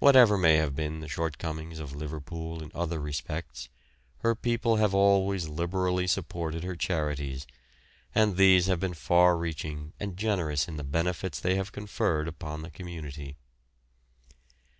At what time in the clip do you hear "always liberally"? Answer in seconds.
4.96-6.08